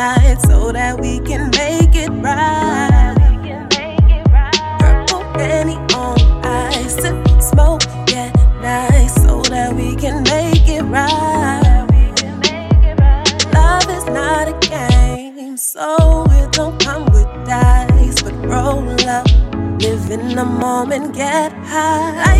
tonight 0.00 0.40
so 0.42 0.72
that 0.72 0.98
we 0.98 1.20
can 1.20 1.50
make 1.50 1.94
it 1.94 2.10
right. 2.10 3.14
Purple 4.78 5.24
penny 5.34 5.76
on 5.94 6.18
ice, 6.44 6.94
sip, 6.94 7.14
smoke, 7.40 7.82
get 8.06 8.34
nice 8.62 9.14
so 9.14 9.42
that 9.42 9.74
we 9.74 9.94
can 9.96 10.22
make 10.24 10.66
it 10.68 10.82
right. 10.84 11.86
Love 13.52 13.88
is 13.90 14.06
not 14.06 14.48
a 14.48 14.56
game, 14.68 15.56
so 15.56 16.24
it 16.30 16.52
don't 16.52 16.80
come 16.80 17.04
with 17.06 17.28
dice, 17.46 18.22
but 18.22 18.34
roll 18.46 18.88
up. 19.08 19.26
Live 19.82 20.10
in 20.10 20.34
the 20.34 20.44
moment, 20.44 21.14
get 21.14 21.52
high. 21.64 22.39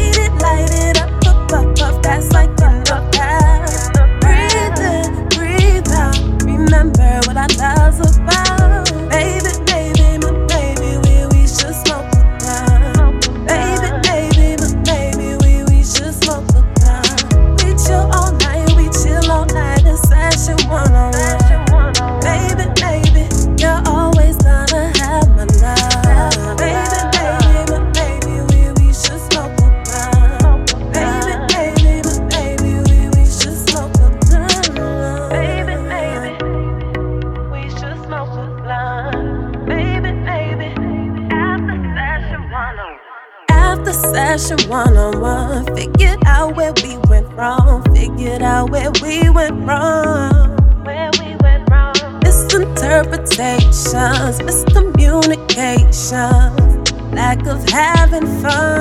and 58.20 58.42
find 58.42 58.79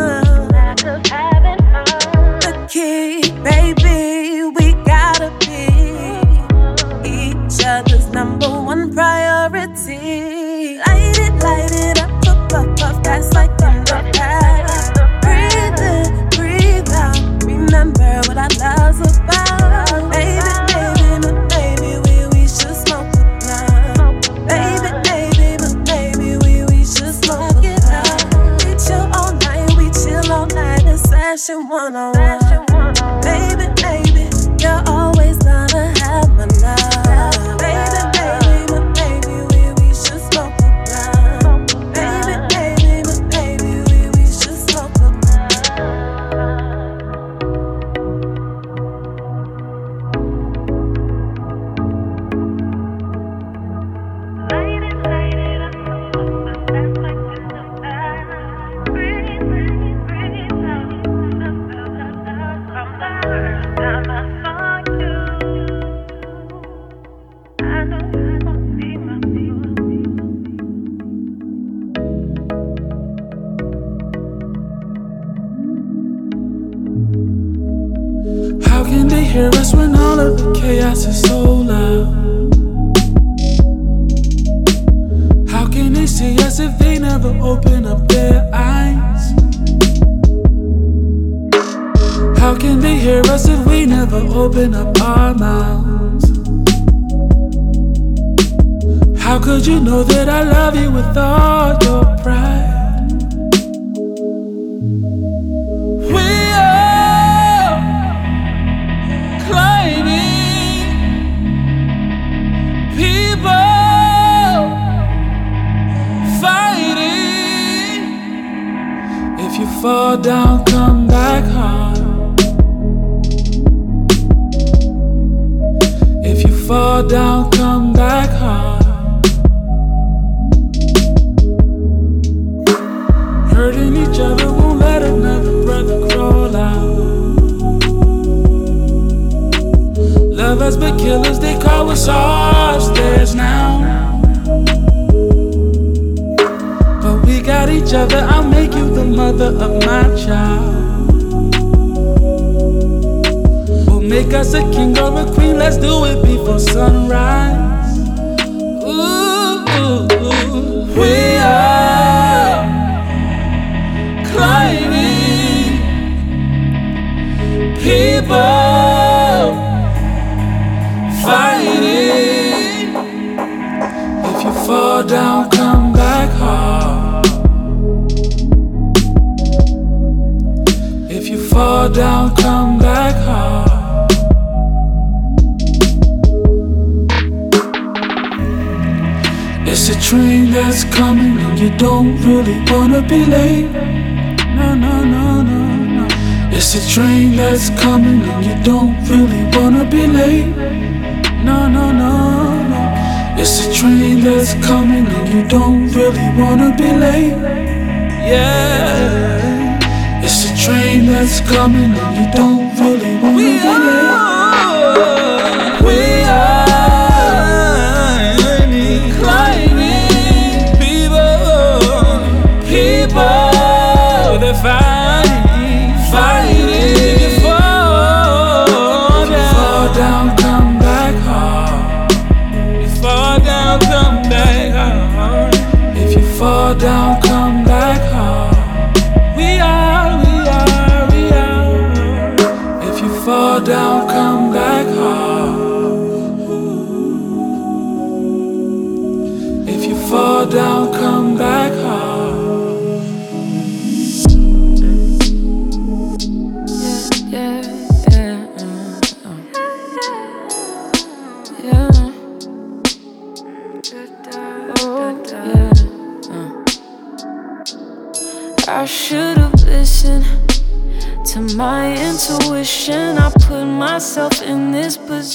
you 212.20 212.32
don't 212.32 212.78
really 212.80 213.16
wanna 213.22 214.04
be. 214.04 214.09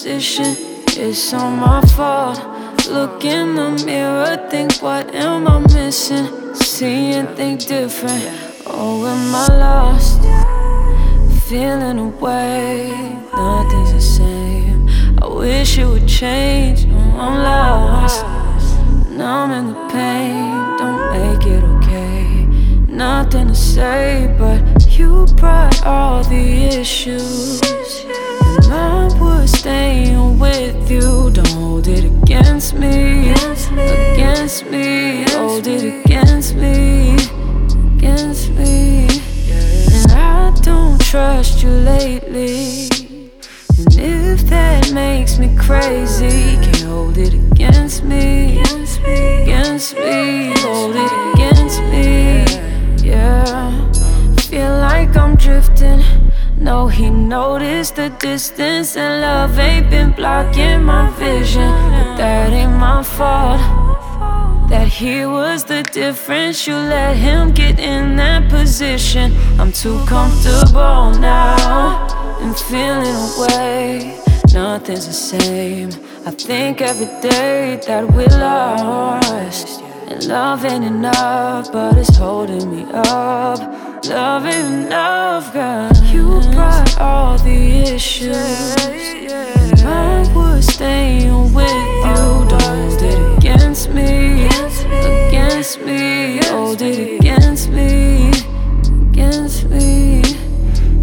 Position. 0.05 0.55
It's 0.99 1.33
all 1.33 1.51
my 1.51 1.81
fault. 1.97 2.39
Look 2.91 3.25
in 3.25 3.55
the 3.55 3.71
mirror, 3.87 4.37
think, 4.51 4.83
what 4.83 5.15
am 5.15 5.49
I 5.49 5.61
missing? 5.61 6.55
See 6.55 7.13
and 7.13 7.35
think 7.35 7.67
different. 7.67 8.29
Oh, 8.67 9.07
am 9.07 9.35
I 9.35 9.47
lost? 9.57 10.21
Feeling 11.49 11.99
away, 11.99 12.93
nothing's 13.33 13.93
the 13.93 14.01
same. 14.01 14.91
I 15.23 15.27
wish 15.27 15.79
it 15.79 15.87
would 15.87 16.07
change. 16.07 16.85
No, 16.85 16.99
I'm 16.99 17.37
lost. 17.43 18.27
Numb 19.09 19.53
in 19.53 19.67
the 19.69 19.89
pain, 19.89 20.77
don't 20.77 21.05
make 21.17 21.47
it 21.47 21.65
okay. 21.65 22.45
Nothing 22.93 23.49
to 23.49 23.55
say, 23.55 24.35
but 24.39 24.61
you 24.99 25.27
brought 25.39 25.83
all 25.87 26.23
the 26.25 26.45
issues. 26.79 27.64
And 29.45 29.51
I 29.51 29.53
was 29.53 29.61
staying 29.61 30.39
with 30.39 30.91
you. 30.91 31.31
Don't 31.31 31.47
hold 31.49 31.87
it 31.87 32.05
against 32.05 32.73
me. 32.73 33.33
Against 33.33 34.65
me. 34.71 35.25
Hold 35.33 35.67
it 35.67 35.85
against 35.85 36.55
me. 36.55 37.15
Against 37.99 38.49
me. 38.53 39.07
And 39.93 40.13
I 40.13 40.51
don't 40.63 40.99
trust 40.99 41.63
you 41.63 41.69
lately. 41.69 42.89
And 43.77 43.95
if 43.99 44.41
that 44.49 44.91
makes 44.95 45.39
me 45.39 45.55
crazy, 45.59 46.57
can't 46.65 46.81
hold 46.81 47.19
it 47.19 47.35
against 47.35 48.03
me. 48.03 48.61
Against 48.61 49.95
me. 49.95 50.55
Hold 50.61 50.97
it 50.97 51.13
against 51.35 51.81
me. 51.93 53.07
Yeah 53.07 53.45
feel 54.55 54.79
like 54.79 55.17
I'm 55.17 55.35
drifting. 55.35 56.01
No, 56.65 56.89
he 56.89 57.11
noticed 57.11 57.97
the 57.97 58.09
distance, 58.09 58.97
and 58.97 59.21
love 59.21 59.59
ain't 59.59 59.91
been 59.91 60.13
blocking 60.13 60.83
my 60.83 61.11
vision. 61.11 61.71
But 61.93 62.17
that 62.17 62.55
ain't 62.55 62.73
my 62.73 63.03
fault. 63.03 63.61
That 64.71 64.89
he 64.89 65.27
was 65.27 65.65
the 65.65 65.83
difference. 65.83 66.67
You 66.67 66.77
let 66.77 67.17
him 67.17 67.53
get 67.53 67.79
in 67.79 68.17
that 68.17 68.49
position. 68.49 69.37
I'm 69.61 69.73
too 69.73 70.03
comfortable 70.07 71.13
now 71.21 72.39
and 72.41 72.57
feeling 72.57 73.15
away. 73.37 74.19
Nothing's 74.55 75.07
the 75.07 75.13
same. 75.13 75.91
I 76.25 76.31
think 76.31 76.81
every 76.81 77.11
day 77.21 77.79
that 77.87 78.11
we 78.11 78.25
lost. 78.25 79.83
And 80.09 80.25
love 80.25 80.65
ain't 80.65 80.85
enough, 80.85 81.71
but 81.71 81.99
it's 81.99 82.17
holding 82.17 82.71
me 82.75 82.87
up. 82.91 83.84
Love 84.09 84.45
enough, 84.45 85.53
girl. 85.53 85.91
You 86.05 86.41
brought 86.53 87.01
all 87.01 87.39
the 87.39 87.95
issues. 87.95 88.37
I 89.83 90.31
was 90.35 90.67
staying 90.67 91.55
with 91.55 91.71
you. 91.71 92.03
Don't 92.05 92.63
hold 92.63 93.03
it 93.03 93.39
against 93.39 93.91
me. 93.91 94.47
Against 95.29 95.81
me. 95.81 96.39
Hold 96.45 96.83
it 96.83 97.21
against 97.21 97.71
me. 97.71 98.31
Against 99.11 99.65
me. 99.71 100.23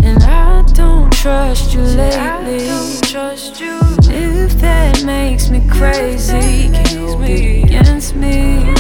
And 0.04 0.22
I 0.24 0.62
don't 0.74 1.12
trust 1.12 1.74
you 1.74 1.82
lately. 1.82 2.68
Trust 3.02 3.60
you 3.60 3.80
if 4.10 4.54
that 4.60 5.04
makes 5.04 5.50
me 5.50 5.62
crazy. 5.70 6.70
Can't 6.70 6.88
hold 6.88 7.22
it 7.24 7.66
against 7.66 8.16
me, 8.16 8.74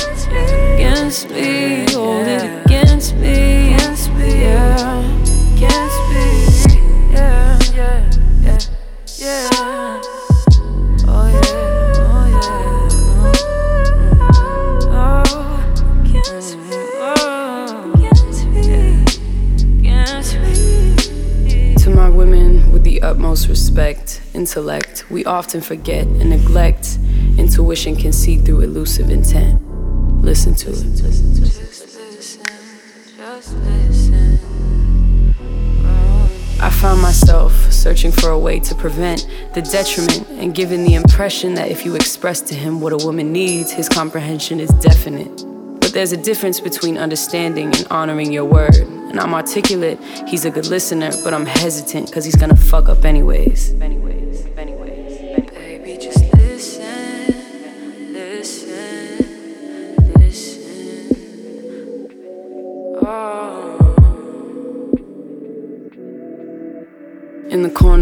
against 0.75 1.29
me, 1.29 1.85
hold 1.91 2.27
it 2.27 2.65
against 2.65 3.15
me, 3.15 3.50
utmost 23.31 23.47
respect, 23.47 24.21
intellect, 24.33 25.09
we 25.09 25.23
often 25.23 25.61
forget 25.61 26.05
and 26.05 26.31
neglect. 26.31 26.99
Intuition 27.37 27.95
can 27.95 28.11
see 28.11 28.35
through 28.35 28.59
elusive 28.59 29.09
intent. 29.09 29.61
Listen 30.21 30.53
to 30.53 30.69
it. 30.69 30.73
Listen 30.73 31.31
it. 31.31 31.35
Just 31.35 31.61
listen, 31.61 32.41
just 33.17 33.55
listen. 33.55 34.49
I 36.59 36.69
found 36.69 37.01
myself 37.01 37.53
searching 37.71 38.11
for 38.11 38.31
a 38.31 38.37
way 38.37 38.59
to 38.59 38.75
prevent 38.75 39.25
the 39.53 39.61
detriment 39.61 40.27
and 40.31 40.53
giving 40.53 40.83
the 40.83 40.95
impression 40.95 41.53
that 41.53 41.71
if 41.71 41.85
you 41.85 41.95
express 41.95 42.41
to 42.41 42.53
him 42.53 42.81
what 42.81 42.91
a 42.91 42.97
woman 42.97 43.31
needs, 43.31 43.71
his 43.71 43.87
comprehension 43.87 44.59
is 44.59 44.71
definite. 44.81 45.45
But 45.79 45.93
there's 45.93 46.11
a 46.11 46.17
difference 46.17 46.59
between 46.59 46.97
understanding 46.97 47.67
and 47.67 47.87
honoring 47.89 48.33
your 48.33 48.43
word. 48.43 49.00
And 49.11 49.19
I'm 49.19 49.33
articulate, 49.33 49.99
he's 50.25 50.45
a 50.45 50.49
good 50.49 50.67
listener, 50.67 51.11
but 51.21 51.33
I'm 51.33 51.45
hesitant 51.45 52.05
because 52.07 52.23
he's 52.23 52.37
gonna 52.37 52.55
fuck 52.55 52.87
up 52.87 53.03
anyways. 53.03 53.71
Anyways, 53.71 53.81
anyways, 53.81 54.10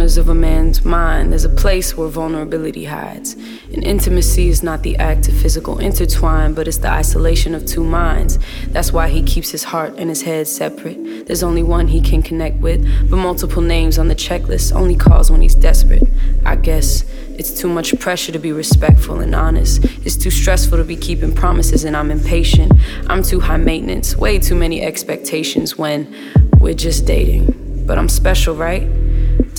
corners 0.10 0.18
of 0.18 0.30
a 0.30 0.34
man's 0.34 0.84
mind, 0.84 1.32
there's 1.32 1.46
a 1.46 1.50
place 1.50 1.96
where 1.96 2.08
vulnerability 2.08 2.86
hides. 2.86 3.36
And 3.74 3.84
intimacy 3.84 4.48
is 4.50 4.64
not 4.64 4.82
the 4.82 4.98
act 4.98 5.28
of 5.28 5.36
physical 5.36 5.78
intertwine, 5.78 6.56
but 6.56 6.68
it's 6.68 6.80
the 6.80 6.90
isolation 6.90 7.54
of 7.54 7.64
two 7.68 7.84
minds. 7.84 8.40
That's 8.70 8.92
why 8.92 9.10
he 9.10 9.22
keeps 9.22 9.52
his 9.52 9.64
heart 9.66 9.94
and 10.00 10.10
his 10.10 10.24
head 10.24 10.48
separate. 10.48 11.28
There's 11.28 11.44
only 11.44 11.62
one 11.62 11.88
he 11.88 12.02
can 12.02 12.24
connect 12.24 12.58
with, 12.58 12.82
but 13.08 13.18
multiple 13.18 13.62
names 13.62 14.00
on 14.00 14.08
the 14.08 14.16
checklist 14.16 14.74
only 14.76 14.96
calls 14.96 15.30
when 15.30 15.42
he's 15.42 15.54
desperate. 15.54 16.08
I 16.44 16.56
guess 16.56 17.06
it's 17.38 17.54
too 17.54 17.70
much 17.70 17.94
pressure 18.00 18.32
to 18.32 18.40
be 18.40 18.52
respectful 18.52 19.20
and 19.20 19.36
honest. 19.36 19.86
It's 20.06 20.18
too 20.18 20.32
stressful 20.32 20.80
to 20.80 20.84
be 20.84 20.96
keeping 20.96 21.36
promises, 21.36 21.84
and 21.84 21.96
I'm 21.96 22.10
impatient. 22.10 22.72
I'm 23.08 23.22
too 23.22 23.42
high 23.42 23.58
maintenance, 23.58 24.16
way 24.16 24.40
too 24.40 24.56
many 24.56 24.82
expectations 24.82 25.78
when 25.78 26.08
we're 26.60 26.74
just 26.74 27.06
dating. 27.06 27.84
But 27.86 28.00
I'm 28.00 28.10
special, 28.10 28.56
right? 28.56 28.88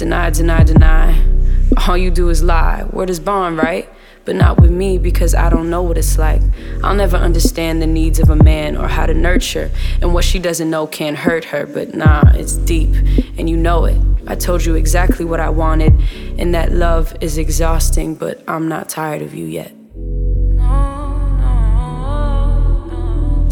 Deny, 0.01 0.31
deny, 0.31 0.65
deny. 0.65 1.23
All 1.87 1.95
you 1.95 2.11
do 2.11 2.31
is 2.31 2.43
lie. 2.43 2.85
Word 2.91 3.11
is 3.11 3.21
bond, 3.21 3.59
right? 3.59 3.87
But 4.25 4.35
not 4.35 4.59
with 4.59 4.71
me 4.71 4.97
because 4.97 5.35
I 5.35 5.51
don't 5.51 5.69
know 5.69 5.83
what 5.83 5.99
it's 5.99 6.17
like. 6.17 6.41
I'll 6.83 6.95
never 6.95 7.19
understand 7.19 7.83
the 7.83 7.87
needs 7.87 8.19
of 8.19 8.31
a 8.31 8.35
man 8.35 8.79
or 8.79 8.89
how 8.89 9.05
to 9.05 9.13
nurture, 9.13 9.71
and 10.01 10.15
what 10.15 10.25
she 10.25 10.39
doesn't 10.39 10.71
know 10.71 10.87
can't 10.87 11.19
hurt 11.19 11.45
her. 11.45 11.67
But 11.67 11.95
nah, 11.95 12.23
it's 12.33 12.57
deep, 12.57 12.95
and 13.37 13.51
you 13.51 13.59
know 13.59 13.85
it. 13.85 14.01
I 14.27 14.37
told 14.37 14.65
you 14.65 14.75
exactly 14.75 15.27
what 15.27 15.39
I 15.39 15.51
wanted, 15.51 15.93
and 16.39 16.55
that 16.55 16.73
love 16.73 17.15
is 17.21 17.37
exhausting, 17.37 18.15
but 18.15 18.43
I'm 18.49 18.69
not 18.69 18.89
tired 18.89 19.21
of 19.21 19.35
you 19.35 19.45
yet. 19.45 19.73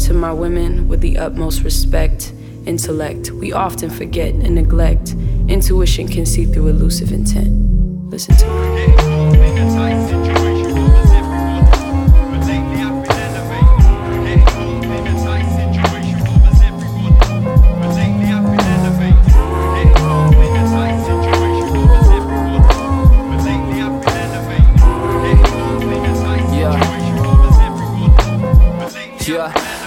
To 0.07 0.13
my 0.15 0.33
women, 0.33 0.87
with 0.87 1.01
the 1.01 1.19
utmost 1.19 1.61
respect, 1.61 2.33
intellect, 2.65 3.31
we 3.31 3.53
often 3.53 3.89
forget 3.89 4.33
and 4.33 4.55
neglect. 4.55 5.15
Intuition 5.47 6.07
can 6.07 6.25
see 6.25 6.45
through 6.45 6.67
elusive 6.67 7.11
intent. 7.11 7.51
Listen 8.09 8.35
to 8.37 8.45
it. 8.45 8.98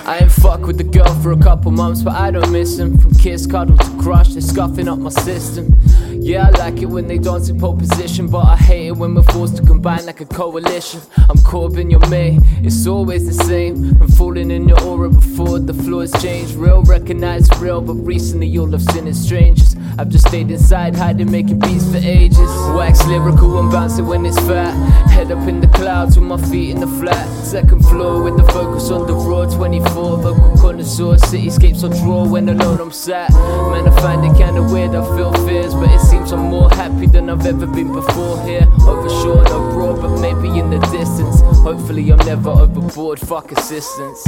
I 0.05 0.19
ain't 0.19 0.33
fuck 0.33 0.63
with 0.63 0.79
the 0.79 0.85
girl 0.85 1.15
for 1.23 1.31
a 1.31 1.37
couple 1.37 1.71
months, 1.71 2.03
but 2.03 2.15
I 2.15 2.33
don't 2.33 2.51
miss 2.51 2.77
him. 2.77 2.99
From 2.99 3.15
kiss, 3.15 3.47
cuddle 3.47 3.77
to 3.77 4.03
crush, 4.03 4.31
they're 4.31 4.43
scuffing 4.43 4.89
up 4.89 4.99
my 4.99 5.11
system. 5.11 5.79
Yeah, 6.25 6.47
I 6.47 6.51
like 6.51 6.81
it 6.81 6.87
when 6.87 7.09
they 7.09 7.19
dance 7.19 7.49
in 7.49 7.59
pole 7.59 7.77
position, 7.77 8.29
but 8.29 8.47
I 8.47 8.57
hate 8.57 8.87
it 8.87 8.97
when 8.97 9.13
we're 9.17 9.25
forced 9.25 9.57
to 9.57 9.63
combine 9.65 10.07
like 10.07 10.21
a 10.21 10.25
coalition. 10.25 11.01
I'm 11.29 11.37
Corbin, 11.39 11.91
you're 11.91 12.09
May, 12.09 12.39
it's 12.63 12.87
always 12.87 13.27
the 13.27 13.45
same. 13.45 14.01
I'm 14.01 14.07
falling 14.07 14.53
in 14.53 14.69
your 14.69 14.81
aura 14.85 15.11
before 15.11 15.59
the 15.59 15.75
floors 15.75 16.13
changed. 16.23 16.55
Real, 16.55 16.85
recognize 16.85 17.51
real, 17.59 17.81
but 17.81 17.95
recently 17.95 18.57
all 18.57 18.73
I've 18.73 18.85
seen 18.85 19.09
is 19.09 19.21
strangers. 19.21 19.75
I've 19.99 20.09
just 20.11 20.29
stayed 20.29 20.51
inside, 20.51 20.95
hiding, 20.95 21.31
making 21.31 21.59
beats 21.59 21.91
for 21.91 21.99
ages. 21.99 22.39
Wax 22.77 23.05
lyrical 23.07 23.59
and 23.59 23.71
bouncing 23.71 24.07
when 24.07 24.25
it's 24.25 24.39
fat. 24.39 24.73
Head 25.11 25.33
up 25.33 25.47
in 25.49 25.61
the 25.61 25.67
clouds 25.67 26.17
with 26.17 26.27
my 26.27 26.39
feet 26.51 26.71
in 26.71 26.81
the 26.81 26.87
flat. 26.87 27.27
Second 27.45 27.85
floor 27.87 28.23
with 28.23 28.37
the 28.37 28.45
focus 28.53 28.91
on 28.91 29.07
the 29.09 29.13
raw 29.13 29.45
24. 29.45 30.19
Vocal 30.19 30.57
connoisseur, 30.57 31.17
cityscapes 31.17 31.83
on 31.83 31.91
draw 31.91 32.25
when 32.27 32.49
alone 32.49 32.81
I'm 32.81 32.93
sat. 32.93 33.31
Man, 33.33 33.89
I 33.89 34.01
find 34.01 34.25
it 34.25 34.37
kinda 34.39 34.63
weird, 34.63 34.95
I 34.95 35.05
feel 35.17 35.33
fears, 35.47 35.75
but 35.75 35.91
it 35.91 36.01
seems 36.13 36.33
I'm 36.33 36.51
more 36.51 36.69
happy 36.71 37.07
than 37.07 37.31
I've 37.31 37.47
ever 37.47 37.67
been 37.67 37.91
before 37.93 38.37
here. 38.45 38.67
Overshore, 38.91 39.45
no 39.45 39.59
broad, 39.73 40.03
but 40.03 40.21
maybe 40.21 40.59
in 40.59 40.69
the 40.69 40.79
distance. 40.93 41.41
Hopefully, 41.69 42.11
I'm 42.13 42.19
never 42.19 42.51
overboard, 42.51 43.19
fuck 43.19 43.51
assistance. 43.53 44.23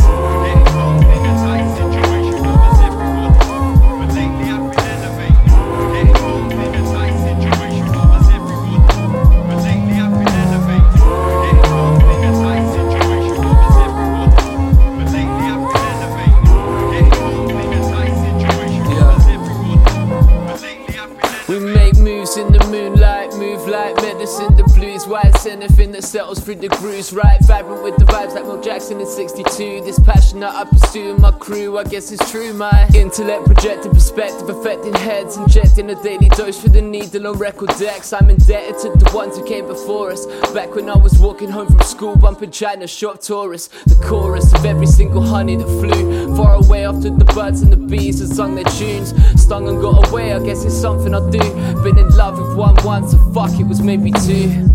Anything 25.46 25.92
that 25.92 26.04
settles 26.04 26.40
through 26.40 26.56
the 26.56 26.68
grooves. 26.68 27.12
Right, 27.12 27.38
vibrant 27.42 27.82
with 27.82 27.96
the 27.96 28.06
vibes 28.06 28.34
like 28.34 28.44
Milt 28.44 28.64
Jackson 28.64 28.98
in 28.98 29.06
62. 29.06 29.82
This 29.84 29.98
passion 29.98 30.40
that 30.40 30.54
I 30.54 30.64
pursue 30.64 31.18
my 31.18 31.32
crew, 31.32 31.76
I 31.76 31.84
guess 31.84 32.10
it's 32.10 32.30
true. 32.30 32.54
My 32.54 32.88
intellect 32.94 33.44
projecting 33.44 33.92
perspective, 33.92 34.48
affecting 34.48 34.94
heads, 34.94 35.36
injecting 35.36 35.90
a 35.90 36.02
daily 36.02 36.30
dose 36.30 36.60
for 36.60 36.70
the 36.70 36.80
needle 36.80 37.26
on 37.26 37.36
record 37.36 37.70
decks. 37.78 38.14
I'm 38.14 38.30
indebted 38.30 38.78
to 38.80 38.90
the 38.98 39.10
ones 39.14 39.36
who 39.36 39.44
came 39.44 39.66
before 39.66 40.12
us. 40.12 40.24
Back 40.54 40.74
when 40.74 40.88
I 40.88 40.96
was 40.96 41.18
walking 41.18 41.50
home 41.50 41.68
from 41.68 41.80
school, 41.80 42.16
bumping 42.16 42.50
China 42.50 42.86
shop 42.86 43.20
tourists. 43.20 43.68
The 43.84 44.02
chorus 44.02 44.52
of 44.54 44.64
every 44.64 44.86
single 44.86 45.22
honey 45.22 45.56
that 45.56 45.66
flew 45.66 46.34
far 46.36 46.54
away 46.54 46.86
after 46.86 47.10
the 47.10 47.24
birds 47.26 47.60
and 47.60 47.70
the 47.70 47.76
bees 47.76 48.20
had 48.20 48.30
sung 48.30 48.54
their 48.54 48.64
tunes. 48.64 49.12
Stung 49.40 49.68
and 49.68 49.80
got 49.80 50.08
away, 50.08 50.32
I 50.32 50.42
guess 50.42 50.64
it's 50.64 50.74
something 50.74 51.14
I 51.14 51.20
do. 51.30 51.38
Been 51.82 51.98
in 51.98 52.08
love 52.16 52.38
with 52.38 52.56
one 52.56 52.76
once, 52.82 53.12
so 53.12 53.18
fuck 53.32 53.52
it 53.60 53.66
was 53.66 53.82
maybe 53.82 54.10
two. 54.10 54.73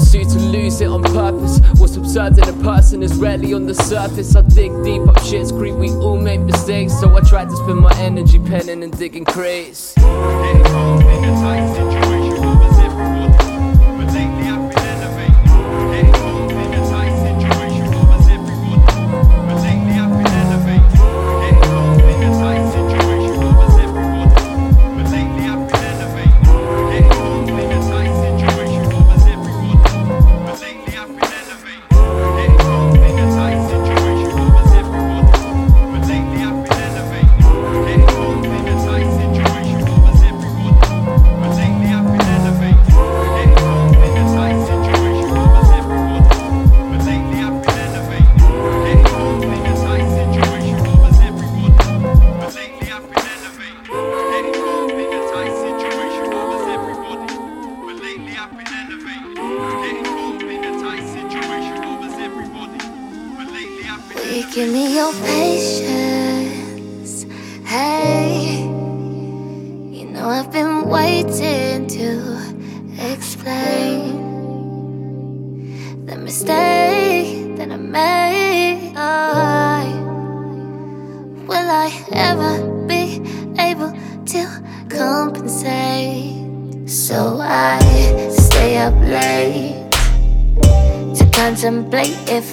Pursue 0.00 0.24
to 0.24 0.38
lose 0.38 0.80
it 0.80 0.88
on 0.88 1.02
purpose. 1.02 1.60
What's 1.78 1.96
absurd 1.96 2.38
in 2.38 2.48
a 2.48 2.64
person 2.64 3.02
is 3.02 3.14
rarely 3.16 3.52
on 3.52 3.66
the 3.66 3.74
surface. 3.74 4.34
I 4.34 4.40
dig 4.40 4.72
deep 4.82 5.06
up 5.06 5.22
shit's 5.22 5.52
creep, 5.52 5.74
we 5.74 5.90
all 5.90 6.16
make 6.16 6.40
mistakes. 6.40 6.98
So 6.98 7.14
I 7.14 7.20
try 7.20 7.44
to 7.44 7.54
spend 7.54 7.80
my 7.80 7.94
energy 7.98 8.38
penning 8.38 8.82
and 8.82 8.96
digging 8.96 9.26
crates. 9.26 9.94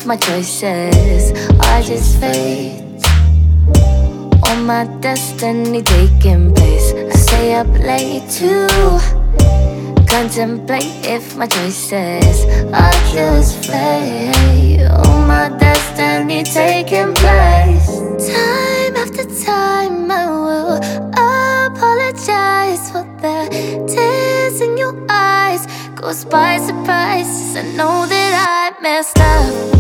my 0.08 0.16
choices 0.16 1.34
are 1.68 1.82
just 1.82 2.18
fate. 2.22 2.82
All 4.42 4.56
my 4.64 4.86
destiny 5.02 5.82
taking 5.82 6.54
place. 6.56 6.94
I 6.94 7.10
stay 7.10 7.56
up 7.56 7.68
late 7.68 8.30
to 8.40 8.70
contemplate 10.08 11.06
if 11.06 11.36
my 11.36 11.46
choices 11.46 12.46
are 12.72 13.00
just 13.12 13.66
fate. 13.66 14.88
All 14.88 15.28
my 15.28 15.50
destiny 15.60 16.44
taking 16.44 17.14
place. 17.14 17.88
Time 18.32 18.96
after 18.96 19.26
time, 19.44 20.10
I 20.10 20.26
will 20.30 20.78
apologize 21.68 22.90
for 22.92 23.04
the 23.20 23.38
tears 23.90 24.62
in 24.62 24.78
your 24.78 24.96
eyes. 25.10 25.68
Goes 25.96 26.24
by 26.24 26.60
surprise, 26.60 27.58
I 27.58 27.64
know 27.76 28.06
that 28.06 28.72
I 28.78 28.82
messed 28.82 29.20
up. 29.20 29.77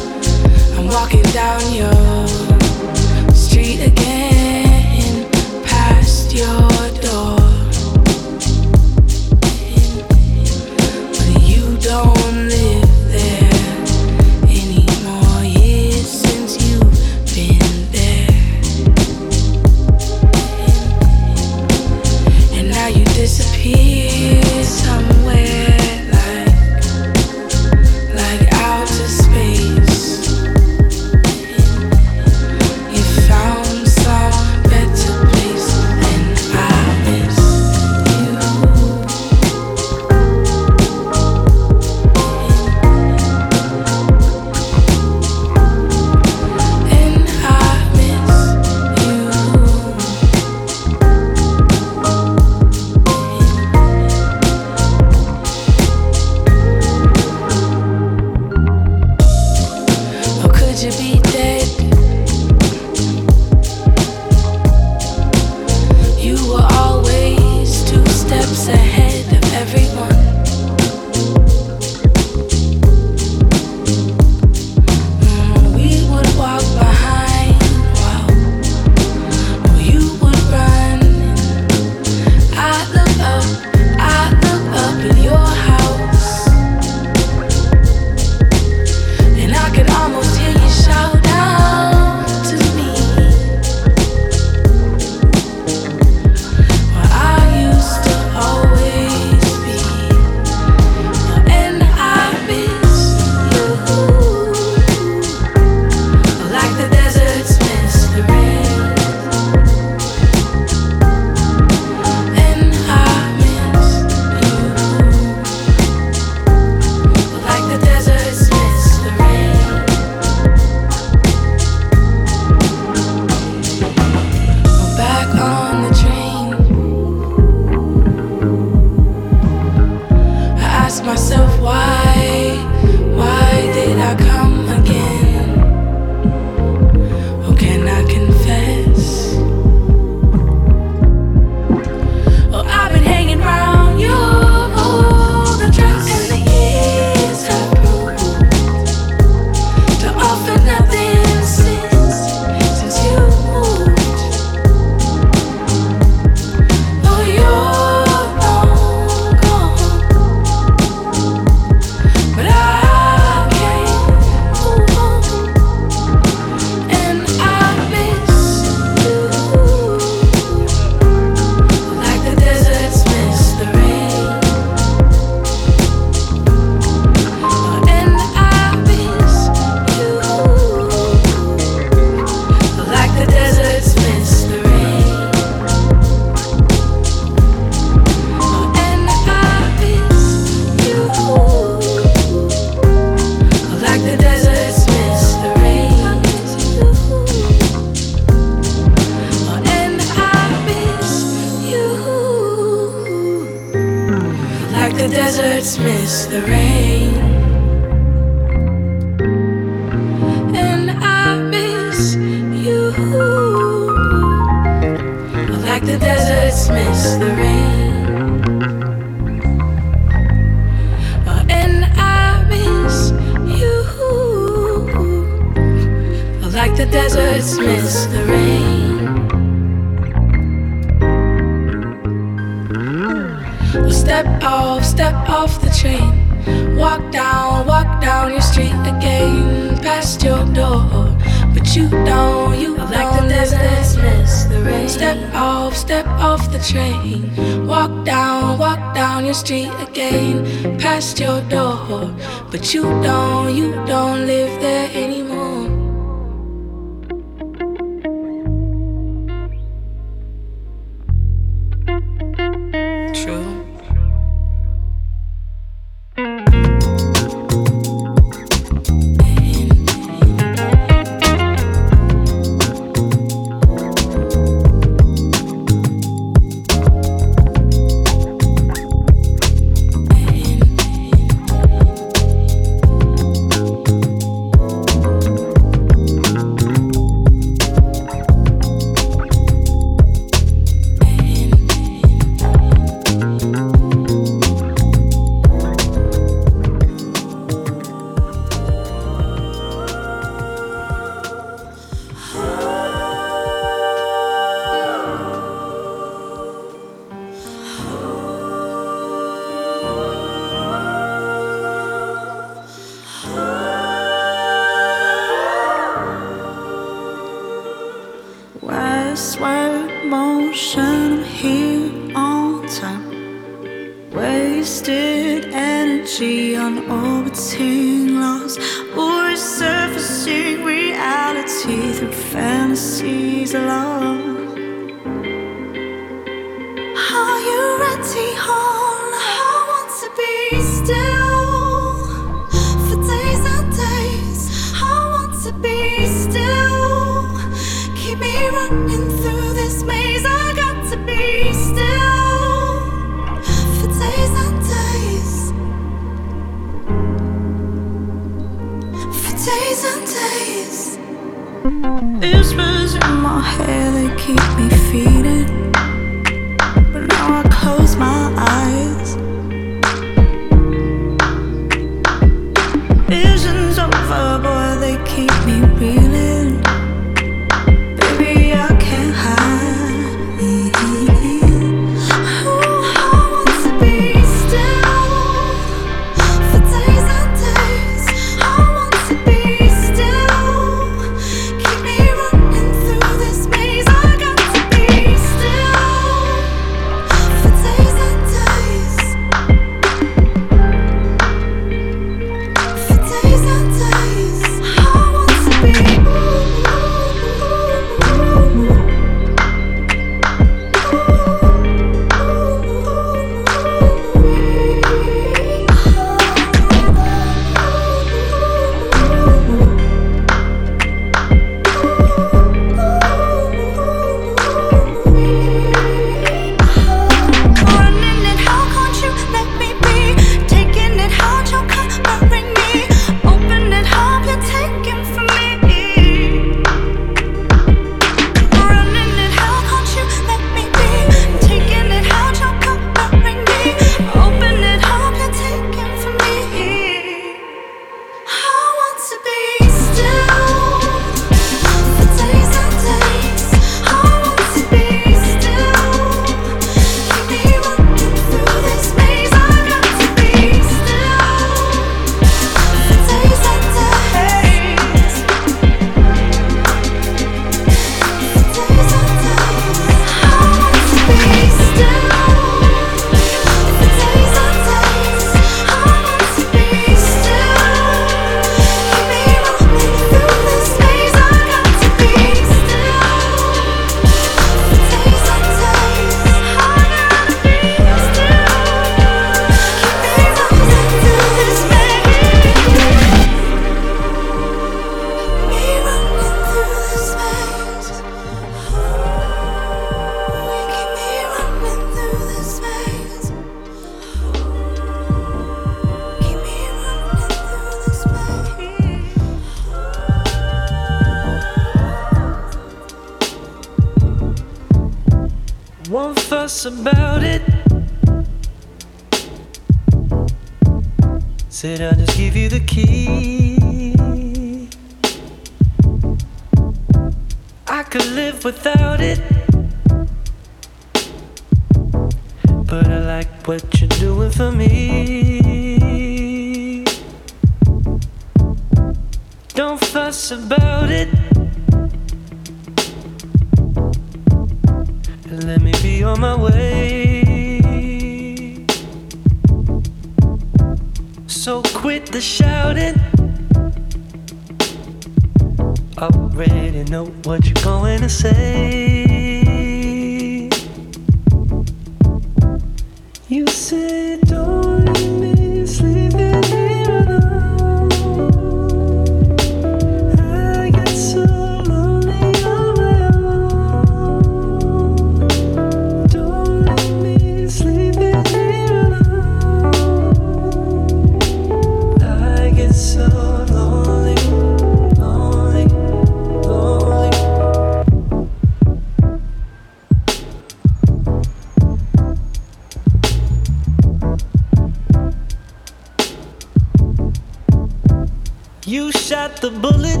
the 599.44 599.50
bullet. 599.60 600.00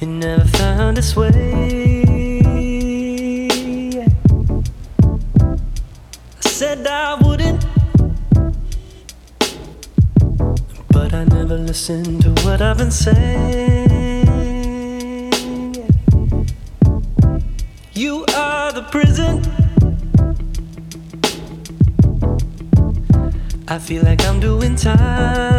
It 0.00 0.06
never 0.06 0.46
found 0.56 0.96
its 0.96 1.14
way. 1.14 1.28
I 6.38 6.48
said 6.48 6.86
I 6.86 7.16
wouldn't, 7.22 7.62
but 10.88 11.12
I 11.12 11.24
never 11.24 11.58
listened 11.58 12.22
to 12.22 12.30
what 12.46 12.62
I've 12.62 12.78
been 12.78 12.90
saying. 12.90 13.81
time. 24.82 25.51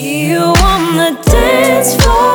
You 0.00 0.38
on 0.38 0.96
the 0.96 1.22
dance 1.30 2.02
floor. 2.02 2.29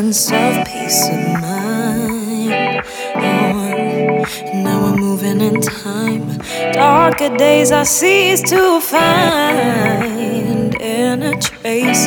sense 0.00 0.32
of 0.32 0.66
peace 0.66 1.08
of 1.08 1.40
mind. 1.42 2.82
Oh, 3.16 4.24
now 4.54 4.82
we're 4.82 4.96
moving 4.96 5.42
in 5.42 5.60
time. 5.60 6.38
Darker 6.72 7.36
days 7.36 7.70
I 7.70 7.82
cease 7.82 8.42
to 8.48 8.80
find 8.80 10.74
in 10.80 11.22
a 11.22 11.38
trace 11.38 12.06